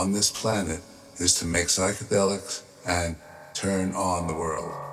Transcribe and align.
on 0.00 0.12
this 0.12 0.30
planet 0.30 0.80
is 1.18 1.34
to 1.34 1.44
make 1.44 1.66
psychedelics 1.66 2.62
and 2.86 3.14
turn 3.52 3.92
on 3.92 4.26
the 4.26 4.32
world. 4.32 4.89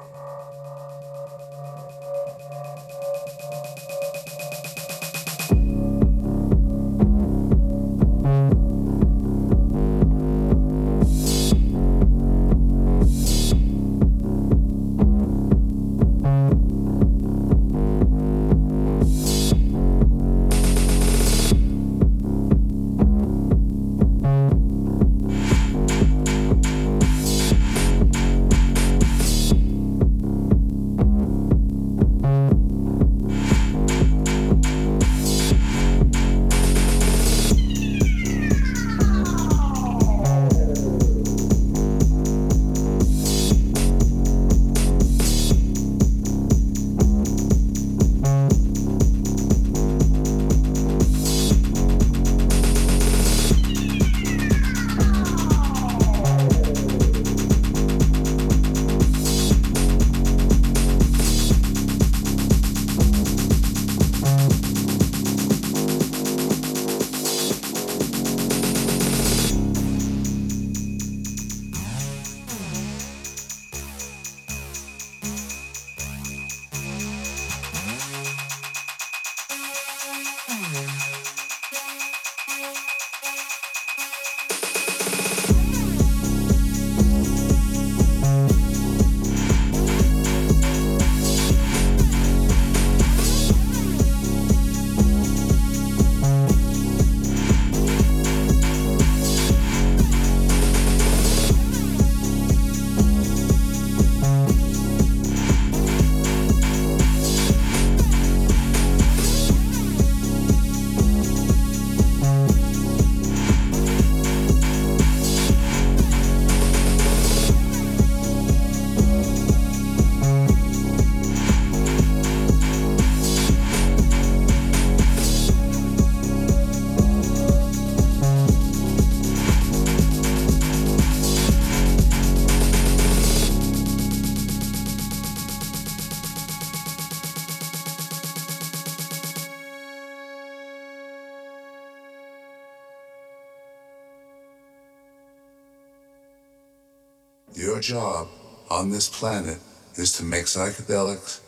Planet 149.17 149.57
is 149.95 150.11
to 150.13 150.23
make 150.23 150.45
psychedelics 150.45 151.41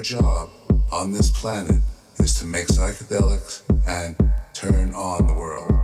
Your 0.00 0.22
job 0.22 0.48
on 0.90 1.12
this 1.12 1.30
planet 1.30 1.82
is 2.20 2.32
to 2.38 2.46
make 2.46 2.68
psychedelics 2.68 3.60
and 3.86 4.16
turn 4.54 4.94
on 4.94 5.26
the 5.26 5.34
world. 5.34 5.79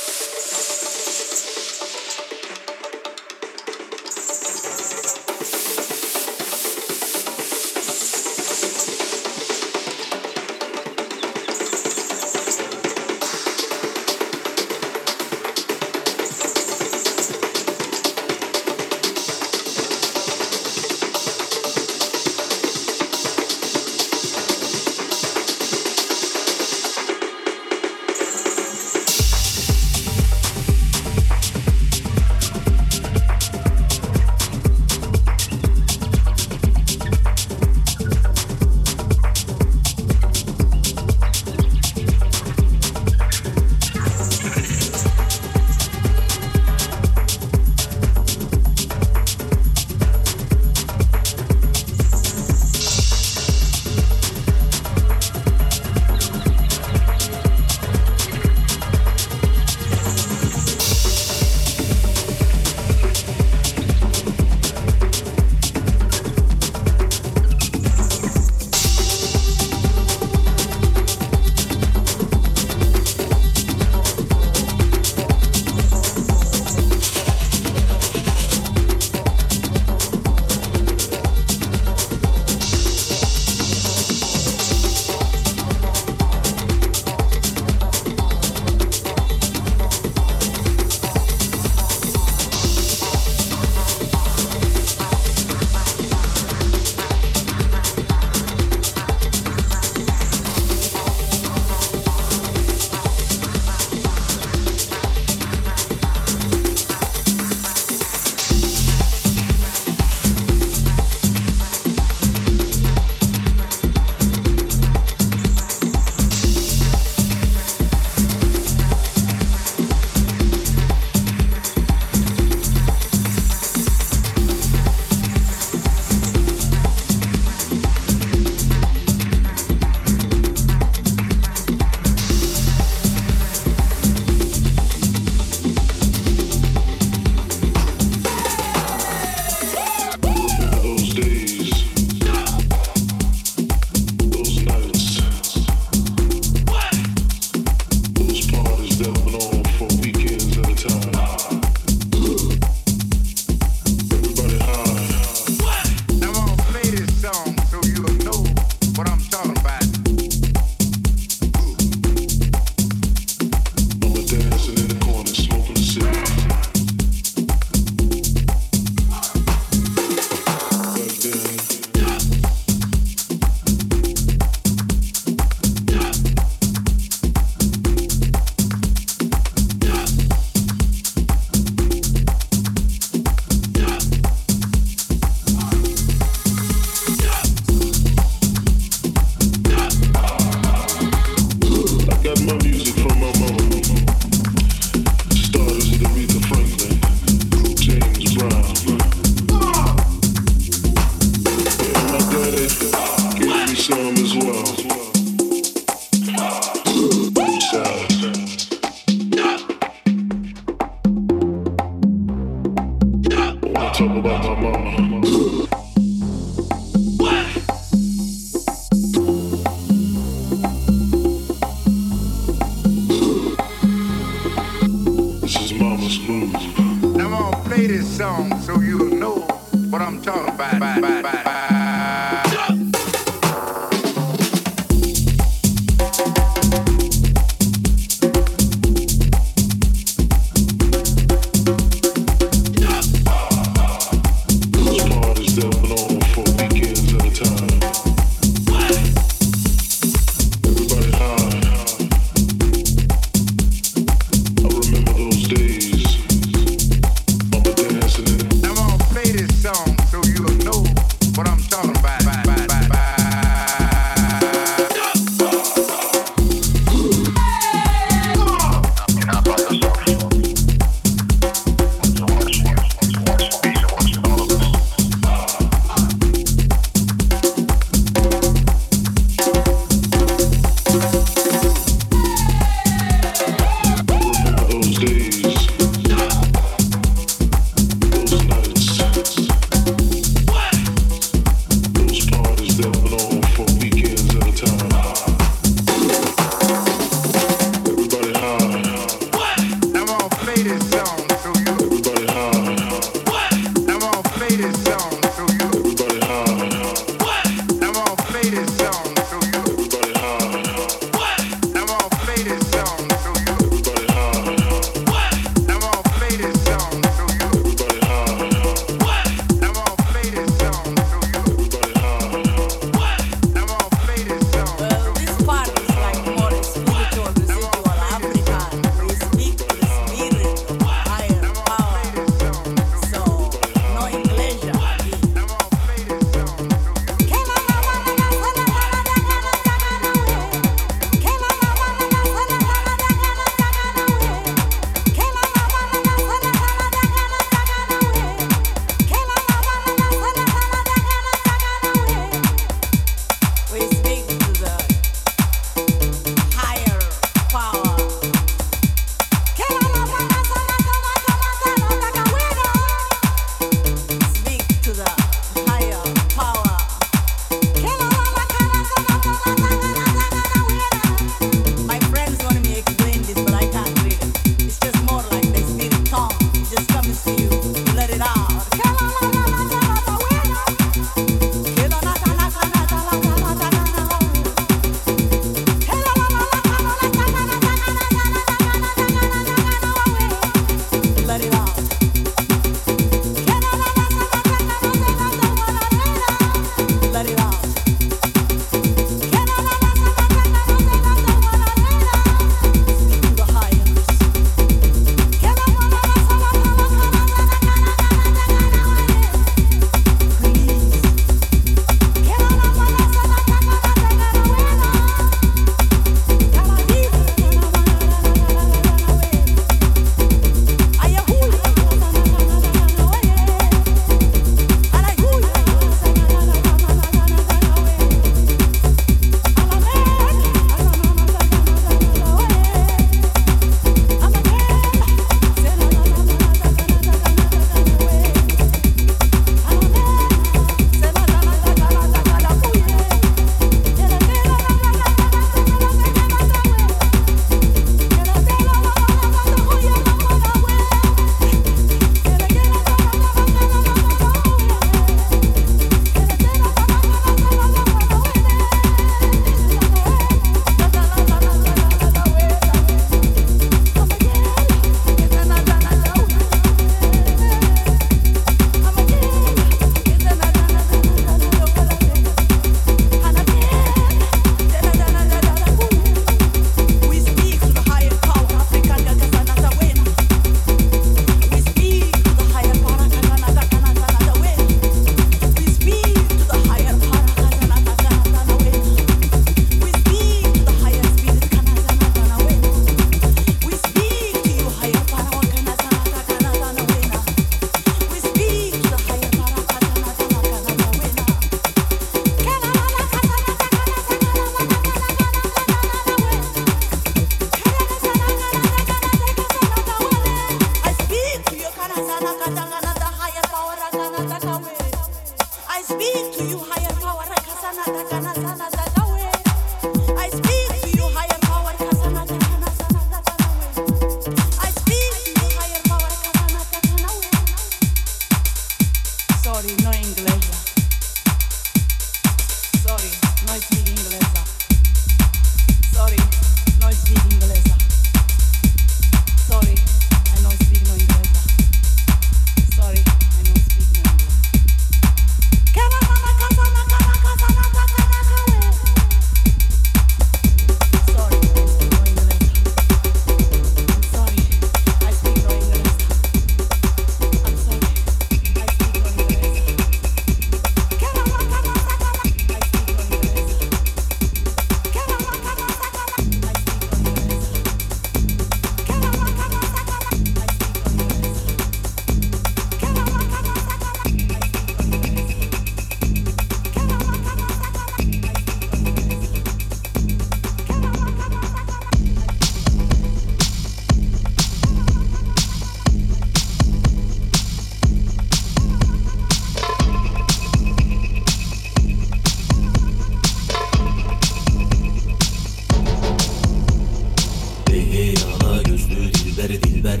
Gözlü 599.42 599.62
dilber. 599.62 600.00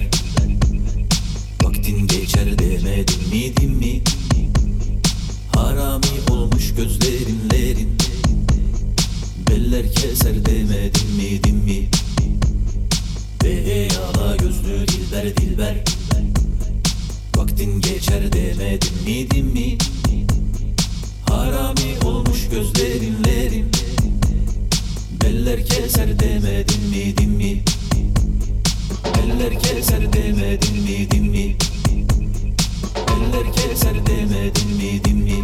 Vaktin 1.62 2.06
geçer 2.06 2.58
demedim 2.58 3.28
mi 3.30 3.56
dim 3.56 3.70
mi? 3.70 4.02
Harami 5.54 6.30
olmuş 6.30 6.74
gözlerinlerin 6.74 7.88
Beller 9.50 9.92
keser 9.94 10.46
demedim 10.46 11.08
mi 11.16 11.44
dim 11.44 11.56
mi? 11.56 11.88
Ey 13.44 13.88
ala 13.88 14.36
gözlü 14.36 14.88
dilber 14.88 15.36
dilber. 15.36 15.84
Vaktin 17.36 17.80
geçer 17.80 18.32
demedim 18.32 18.94
mi 19.06 19.30
dim 19.30 19.46
mi? 19.46 19.78
Harami 21.28 22.04
olmuş 22.04 22.48
gözlerinlerin 22.50 23.70
Beller 25.24 25.66
keser 25.66 26.18
demedim 26.18 26.82
mi 26.90 27.16
dim 27.16 27.30
Eller 29.04 29.50
keser 29.60 30.12
demedin 30.12 30.82
mi 30.84 31.06
din 31.10 31.30
mi? 31.30 31.56
Eller 33.14 33.46
keser 33.52 33.96
demedin 34.06 34.76
mi 34.76 35.00
din 35.04 35.24
mi? 35.24 35.38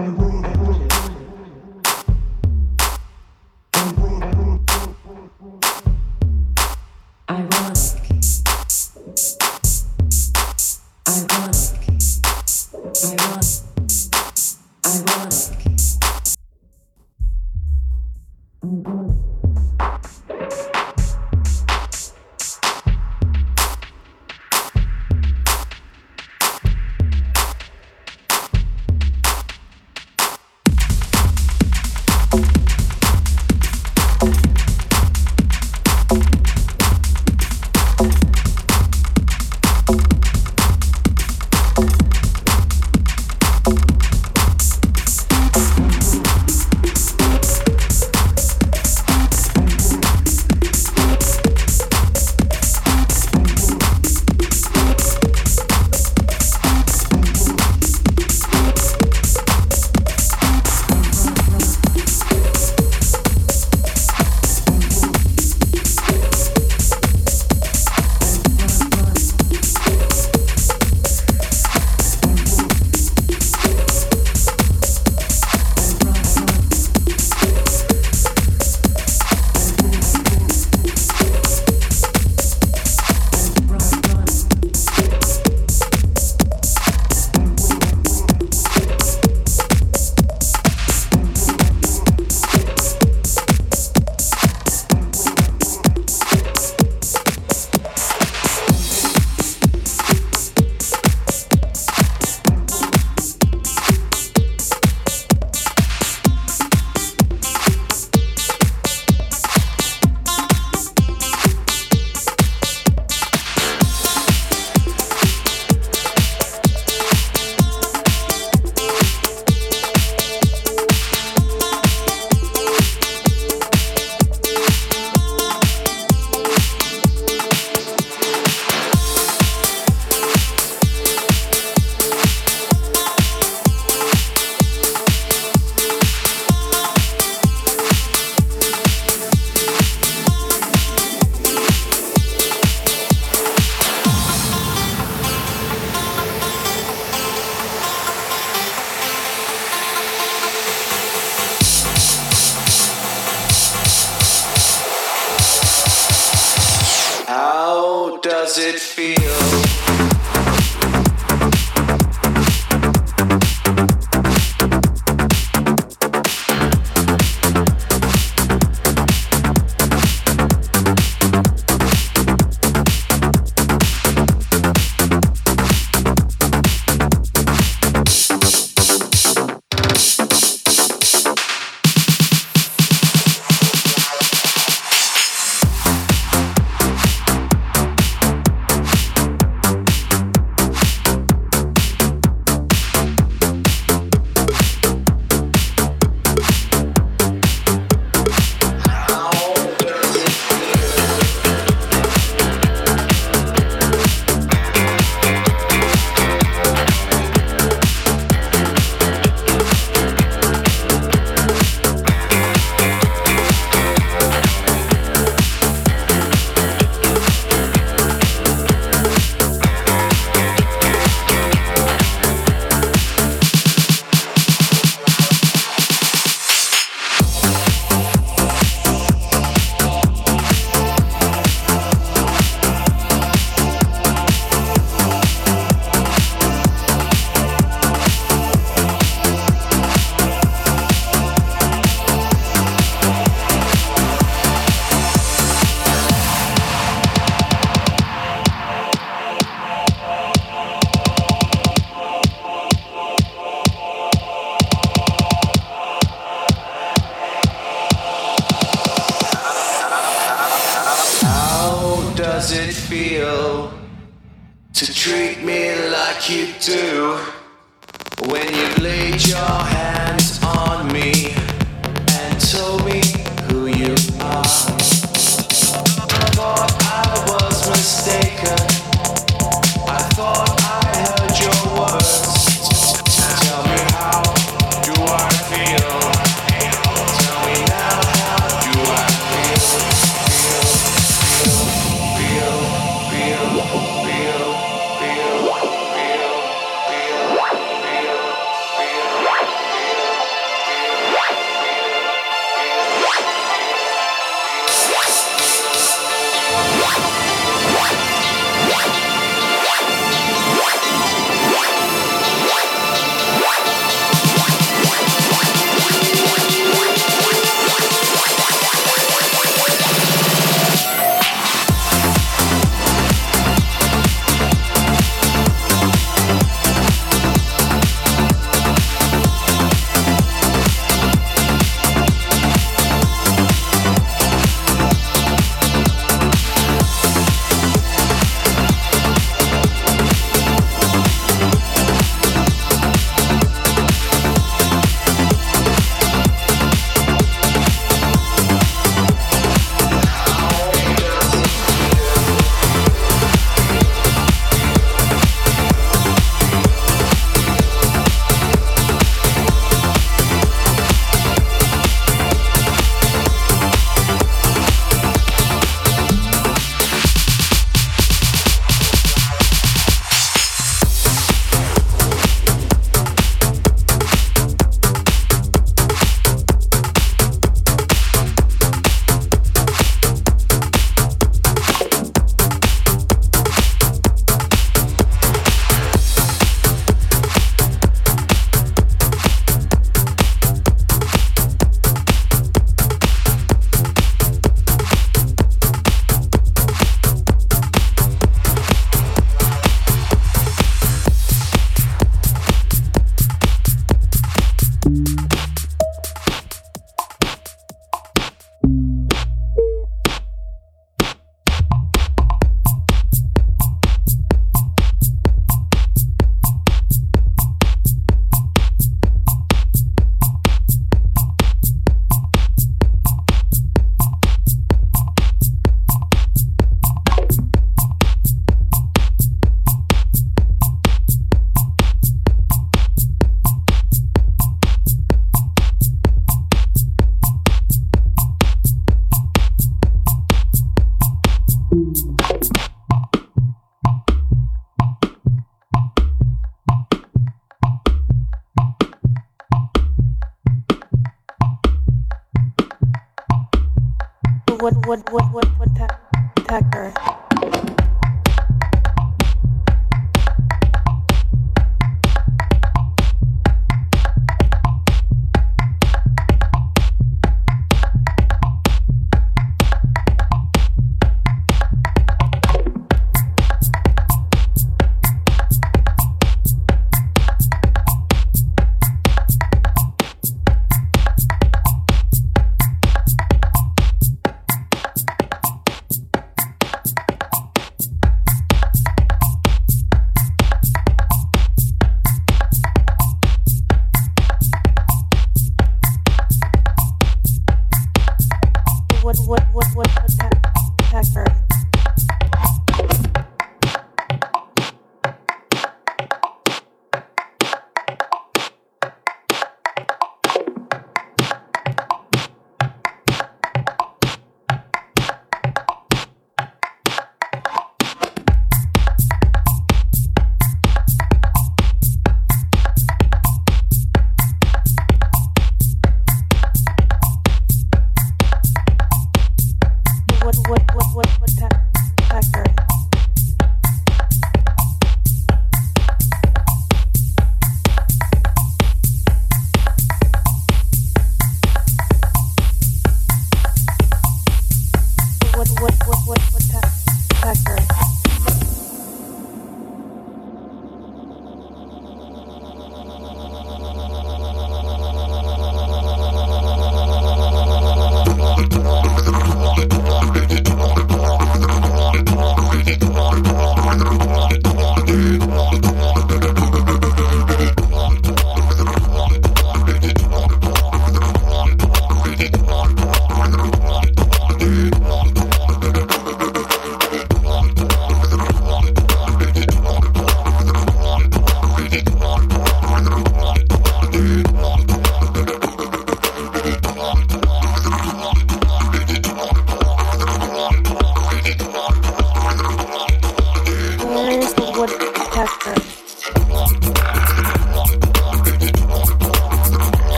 I'm 0.00 0.16
rolling. 0.16 0.49